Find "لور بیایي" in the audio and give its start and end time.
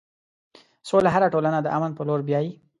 2.07-2.51